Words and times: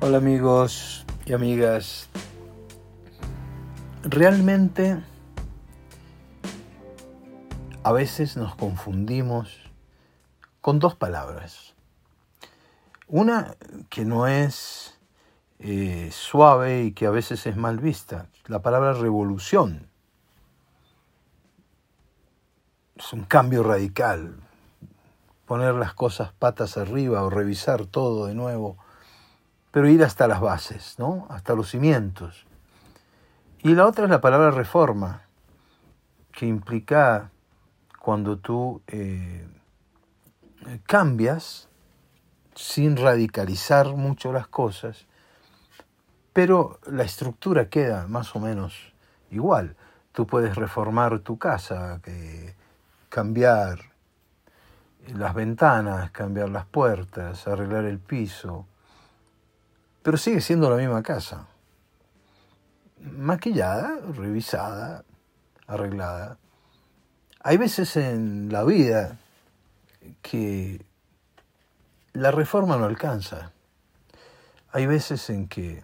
Hola 0.00 0.18
amigos 0.18 1.06
y 1.24 1.32
amigas. 1.32 2.08
Realmente 4.02 5.00
a 7.82 7.92
veces 7.92 8.36
nos 8.36 8.54
confundimos 8.56 9.70
con 10.60 10.78
dos 10.80 10.96
palabras. 10.96 11.74
Una 13.06 13.54
que 13.88 14.04
no 14.04 14.26
es 14.26 14.98
eh, 15.60 16.10
suave 16.12 16.82
y 16.82 16.92
que 16.92 17.06
a 17.06 17.10
veces 17.10 17.46
es 17.46 17.56
mal 17.56 17.78
vista, 17.78 18.26
la 18.46 18.60
palabra 18.60 18.92
revolución. 18.94 19.88
Es 22.96 23.12
un 23.12 23.24
cambio 23.24 23.62
radical, 23.62 24.36
poner 25.46 25.74
las 25.74 25.94
cosas 25.94 26.32
patas 26.32 26.76
arriba 26.76 27.22
o 27.22 27.30
revisar 27.30 27.86
todo 27.86 28.26
de 28.26 28.34
nuevo 28.34 28.76
pero 29.74 29.88
ir 29.88 30.04
hasta 30.04 30.28
las 30.28 30.40
bases, 30.40 30.94
¿no? 31.00 31.26
hasta 31.30 31.56
los 31.56 31.70
cimientos. 31.70 32.46
Y 33.60 33.74
la 33.74 33.88
otra 33.88 34.04
es 34.04 34.10
la 34.10 34.20
palabra 34.20 34.52
reforma, 34.52 35.22
que 36.30 36.46
implica 36.46 37.32
cuando 37.98 38.38
tú 38.38 38.82
eh, 38.86 39.48
cambias 40.86 41.68
sin 42.54 42.96
radicalizar 42.96 43.96
mucho 43.96 44.32
las 44.32 44.46
cosas, 44.46 45.06
pero 46.32 46.78
la 46.86 47.02
estructura 47.02 47.68
queda 47.68 48.06
más 48.06 48.36
o 48.36 48.38
menos 48.38 48.94
igual. 49.32 49.74
Tú 50.12 50.24
puedes 50.24 50.54
reformar 50.54 51.18
tu 51.18 51.36
casa, 51.36 52.00
cambiar 53.08 53.80
las 55.08 55.34
ventanas, 55.34 56.12
cambiar 56.12 56.50
las 56.50 56.64
puertas, 56.64 57.48
arreglar 57.48 57.86
el 57.86 57.98
piso, 57.98 58.68
pero 60.04 60.18
sigue 60.18 60.42
siendo 60.42 60.68
la 60.68 60.76
misma 60.76 61.02
casa. 61.02 61.48
Maquillada, 63.00 63.98
revisada, 64.12 65.02
arreglada. 65.66 66.36
Hay 67.40 67.56
veces 67.56 67.96
en 67.96 68.52
la 68.52 68.64
vida 68.64 69.16
que 70.20 70.84
la 72.12 72.30
reforma 72.30 72.76
no 72.76 72.84
alcanza. 72.84 73.52
Hay 74.72 74.84
veces 74.84 75.30
en 75.30 75.48
que 75.48 75.82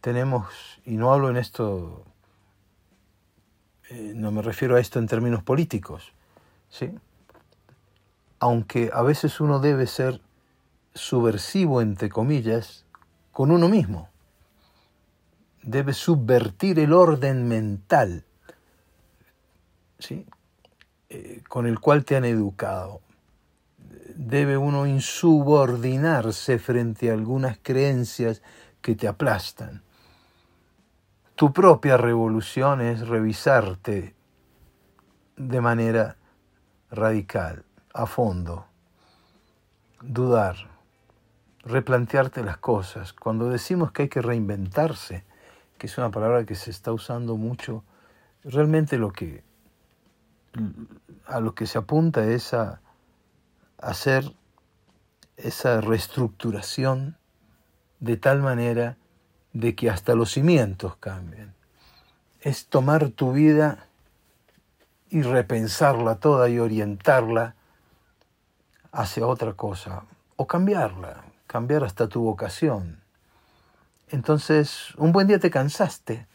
tenemos, 0.00 0.80
y 0.84 0.96
no 0.96 1.12
hablo 1.12 1.28
en 1.28 1.36
esto, 1.36 2.04
eh, 3.90 4.12
no 4.14 4.30
me 4.30 4.42
refiero 4.42 4.76
a 4.76 4.80
esto 4.80 5.00
en 5.00 5.08
términos 5.08 5.42
políticos, 5.42 6.12
¿sí? 6.68 6.96
aunque 8.38 8.90
a 8.92 9.02
veces 9.02 9.40
uno 9.40 9.58
debe 9.58 9.88
ser 9.88 10.20
subversivo, 10.94 11.82
entre 11.82 12.08
comillas, 12.08 12.85
con 13.36 13.50
uno 13.50 13.68
mismo. 13.68 14.08
Debe 15.62 15.92
subvertir 15.92 16.78
el 16.78 16.94
orden 16.94 17.46
mental 17.46 18.24
¿sí? 19.98 20.24
Eh, 21.10 21.42
con 21.46 21.66
el 21.66 21.78
cual 21.78 22.06
te 22.06 22.16
han 22.16 22.24
educado. 22.24 23.02
Debe 24.14 24.56
uno 24.56 24.86
insubordinarse 24.86 26.58
frente 26.58 27.10
a 27.10 27.12
algunas 27.12 27.58
creencias 27.62 28.40
que 28.80 28.96
te 28.96 29.06
aplastan. 29.06 29.82
Tu 31.34 31.52
propia 31.52 31.98
revolución 31.98 32.80
es 32.80 33.06
revisarte 33.06 34.14
de 35.36 35.60
manera 35.60 36.16
radical, 36.90 37.66
a 37.92 38.06
fondo, 38.06 38.64
dudar 40.00 40.75
replantearte 41.66 42.42
las 42.42 42.58
cosas. 42.58 43.12
Cuando 43.12 43.50
decimos 43.50 43.92
que 43.92 44.02
hay 44.02 44.08
que 44.08 44.22
reinventarse, 44.22 45.24
que 45.76 45.88
es 45.88 45.98
una 45.98 46.10
palabra 46.10 46.44
que 46.44 46.54
se 46.54 46.70
está 46.70 46.92
usando 46.92 47.36
mucho, 47.36 47.84
realmente 48.44 48.96
lo 48.96 49.12
que 49.12 49.44
a 51.26 51.40
lo 51.40 51.54
que 51.54 51.66
se 51.66 51.76
apunta 51.76 52.24
es 52.24 52.54
a 52.54 52.80
hacer 53.78 54.32
esa 55.36 55.82
reestructuración 55.82 57.18
de 58.00 58.16
tal 58.16 58.40
manera 58.40 58.96
de 59.52 59.74
que 59.74 59.90
hasta 59.90 60.14
los 60.14 60.32
cimientos 60.32 60.96
cambien. 60.96 61.54
Es 62.40 62.68
tomar 62.68 63.10
tu 63.10 63.32
vida 63.32 63.86
y 65.10 65.22
repensarla 65.22 66.16
toda 66.20 66.48
y 66.48 66.58
orientarla 66.58 67.54
hacia 68.92 69.26
otra 69.26 69.52
cosa 69.54 70.04
o 70.36 70.46
cambiarla, 70.46 71.24
cambiar 71.56 71.84
hasta 71.84 72.06
tu 72.06 72.20
vocación. 72.20 73.00
Entonces, 74.10 74.94
un 74.98 75.12
buen 75.12 75.26
día 75.26 75.38
te 75.38 75.48
cansaste 75.48 76.26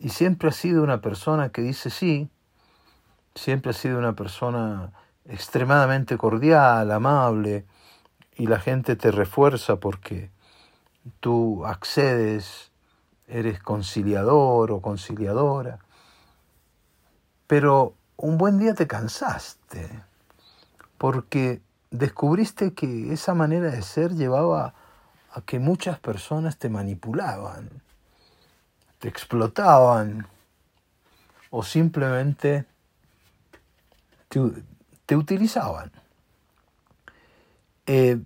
y 0.00 0.08
siempre 0.08 0.48
has 0.48 0.56
sido 0.56 0.82
una 0.82 1.02
persona 1.02 1.50
que 1.50 1.60
dice 1.60 1.90
sí, 1.90 2.30
siempre 3.34 3.72
has 3.72 3.76
sido 3.76 3.98
una 3.98 4.14
persona 4.14 4.92
extremadamente 5.26 6.16
cordial, 6.16 6.90
amable, 6.90 7.66
y 8.34 8.46
la 8.46 8.58
gente 8.58 8.96
te 8.96 9.10
refuerza 9.10 9.76
porque 9.76 10.30
tú 11.20 11.66
accedes, 11.66 12.72
eres 13.28 13.60
conciliador 13.62 14.72
o 14.72 14.80
conciliadora. 14.80 15.80
Pero 17.46 17.92
un 18.16 18.38
buen 18.38 18.58
día 18.58 18.72
te 18.72 18.86
cansaste 18.86 20.02
porque 20.96 21.60
descubriste 21.90 22.74
que 22.74 23.12
esa 23.12 23.34
manera 23.34 23.70
de 23.70 23.82
ser 23.82 24.14
llevaba 24.14 24.74
a 25.32 25.40
que 25.42 25.58
muchas 25.58 25.98
personas 25.98 26.56
te 26.56 26.68
manipulaban, 26.68 27.68
te 28.98 29.08
explotaban 29.08 30.26
o 31.50 31.62
simplemente 31.62 32.66
te, 34.28 35.16
utilizaban. 35.16 35.92
Eh, 37.86 38.20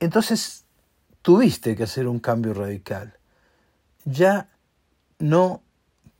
entonces 0.00 0.64
tuviste 1.22 1.74
que 1.74 1.84
hacer 1.84 2.06
un 2.06 2.20
cambio 2.20 2.54
radical. 2.54 3.18
Ya 4.04 4.48
no 5.18 5.62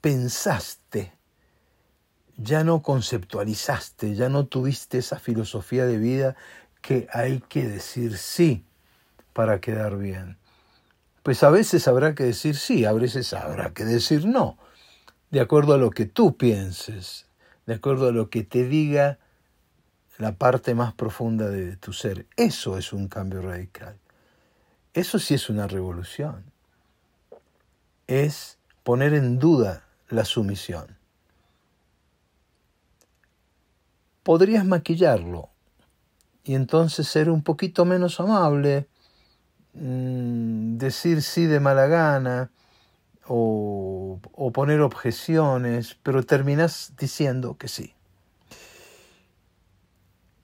pensaste 0.01 1.14
ya 2.37 2.65
no 2.65 2.83
conceptualizaste, 2.83 4.15
ya 4.15 4.29
no 4.29 4.47
tuviste 4.47 4.99
esa 4.99 5.19
filosofía 5.19 5.87
de 5.87 5.99
vida 5.99 6.37
que 6.81 7.07
hay 7.13 7.41
que 7.41 7.67
decir 7.67 8.19
sí 8.19 8.65
para 9.33 9.61
quedar 9.61 9.97
bien. 9.97 10.37
Pues 11.23 11.43
a 11.43 11.51
veces 11.51 11.89
habrá 11.89 12.15
que 12.15 12.25
decir 12.25 12.57
sí, 12.57 12.85
a 12.85 12.93
veces 12.93 13.33
habrá 13.33 13.73
que 13.73 13.85
decir 13.85 14.27
no, 14.27 14.59
de 15.31 15.41
acuerdo 15.41 15.75
a 15.75 15.79
lo 15.79 15.91
que 15.91 16.07
tú 16.07 16.37
pienses, 16.37 17.27
de 17.67 17.75
acuerdo 17.75 18.09
a 18.09 18.13
lo 18.13 18.29
que 18.29 18.43
te 18.43 18.65
diga 18.65 19.19
la 20.19 20.37
parte 20.37 20.75
más 20.75 20.93
profunda 20.93 21.49
de 21.49 21.77
tu 21.77 21.93
ser. 21.93 22.27
Eso 22.37 22.79
es 22.79 22.93
un 22.93 23.09
cambio 23.09 23.41
radical. 23.41 23.97
Eso 24.93 25.19
sí 25.19 25.35
es 25.35 25.49
una 25.49 25.67
revolución. 25.67 26.45
Es 28.07 28.59
poner 28.83 29.15
en 29.15 29.39
duda 29.39 29.85
la 30.09 30.25
sumisión. 30.25 30.97
Podrías 34.25 34.65
maquillarlo 34.65 35.51
y 36.43 36.55
entonces 36.55 37.07
ser 37.07 37.31
un 37.31 37.43
poquito 37.43 37.85
menos 37.85 38.19
amable, 38.19 38.89
mm, 39.75 40.77
decir 40.77 41.23
sí 41.23 41.47
de 41.47 41.61
mala 41.61 41.87
gana 41.87 42.51
o, 43.27 44.21
poner 44.53 44.81
objeciones, 44.81 45.97
pero 46.03 46.23
terminas 46.23 46.93
diciendo 46.99 47.57
que 47.57 47.69
sí. 47.69 47.95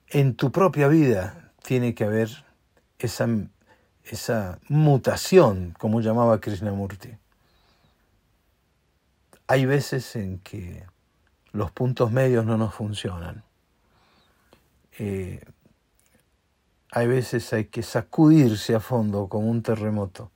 En 0.07 0.35
tu 0.35 0.51
propia 0.51 0.87
vida 0.87 1.53
tiene 1.63 1.93
que 1.93 2.03
haber 2.03 2.29
esa, 2.99 3.27
esa 4.03 4.59
mutación, 4.67 5.73
como 5.77 6.01
llamaba 6.01 6.41
Krishnamurti. 6.41 7.17
Hay 9.47 9.65
veces 9.65 10.15
en 10.15 10.39
que 10.39 10.85
los 11.51 11.71
puntos 11.71 12.11
medios 12.11 12.45
no 12.45 12.57
nos 12.57 12.73
funcionan 12.73 13.43
eh, 14.99 15.41
hay 16.91 17.07
veces 17.07 17.51
hay 17.53 17.65
que 17.65 17.83
sacudirse 17.83 18.75
a 18.75 18.79
fondo 18.79 19.27
como 19.27 19.49
un 19.49 19.63
terremoto. 19.63 20.31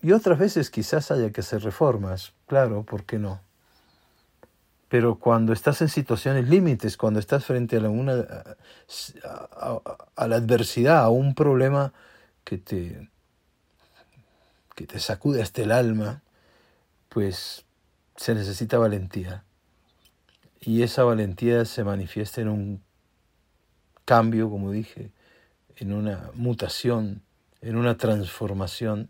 Y 0.00 0.12
otras 0.12 0.38
veces 0.38 0.70
quizás 0.70 1.10
haya 1.10 1.30
que 1.30 1.40
hacer 1.40 1.62
reformas, 1.62 2.32
claro, 2.46 2.84
¿por 2.84 3.04
qué 3.04 3.18
no? 3.18 3.40
Pero 4.88 5.18
cuando 5.18 5.52
estás 5.52 5.80
en 5.80 5.88
situaciones 5.88 6.48
límites, 6.48 6.96
cuando 6.96 7.18
estás 7.18 7.44
frente 7.44 7.76
a 7.76 7.88
una, 7.88 8.26
a, 10.16 10.26
la 10.26 10.36
adversidad, 10.36 10.98
a 10.98 11.08
un 11.08 11.34
problema 11.34 11.92
que 12.44 12.58
te, 12.58 13.08
que 14.74 14.86
te 14.86 14.98
sacude 14.98 15.40
hasta 15.40 15.62
el 15.62 15.72
alma, 15.72 16.22
pues 17.08 17.64
se 18.16 18.34
necesita 18.34 18.76
valentía. 18.78 19.44
Y 20.60 20.82
esa 20.82 21.04
valentía 21.04 21.64
se 21.64 21.84
manifiesta 21.84 22.40
en 22.40 22.48
un 22.48 22.82
cambio, 24.04 24.50
como 24.50 24.70
dije, 24.70 25.12
en 25.76 25.92
una 25.92 26.30
mutación 26.34 27.22
en 27.62 27.76
una 27.76 27.96
transformación 27.96 29.08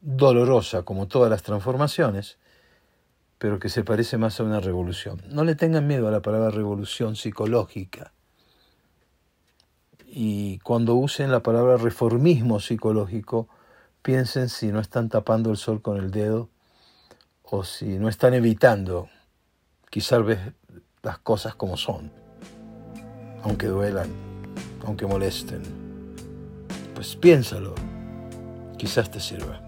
dolorosa 0.00 0.82
como 0.82 1.08
todas 1.08 1.30
las 1.30 1.42
transformaciones, 1.42 2.36
pero 3.38 3.58
que 3.58 3.68
se 3.68 3.84
parece 3.84 4.18
más 4.18 4.38
a 4.40 4.44
una 4.44 4.60
revolución. 4.60 5.22
No 5.28 5.44
le 5.44 5.54
tengan 5.54 5.86
miedo 5.86 6.08
a 6.08 6.10
la 6.10 6.20
palabra 6.20 6.50
revolución 6.50 7.16
psicológica. 7.16 8.12
Y 10.06 10.58
cuando 10.60 10.94
usen 10.94 11.30
la 11.30 11.42
palabra 11.42 11.76
reformismo 11.76 12.60
psicológico, 12.60 13.48
piensen 14.02 14.48
si 14.48 14.68
no 14.68 14.80
están 14.80 15.08
tapando 15.08 15.50
el 15.50 15.56
sol 15.56 15.80
con 15.80 15.98
el 15.98 16.10
dedo 16.10 16.48
o 17.42 17.64
si 17.64 17.98
no 17.98 18.08
están 18.08 18.34
evitando 18.34 19.08
quizás 19.90 20.22
las 21.02 21.18
cosas 21.18 21.54
como 21.54 21.76
son, 21.76 22.10
aunque 23.46 23.68
duelan, 23.68 24.08
aunque 24.84 25.06
molesten. 25.06 25.62
Pues 26.94 27.14
piénsalo, 27.14 27.74
quizás 28.76 29.08
te 29.08 29.20
sirva. 29.20 29.65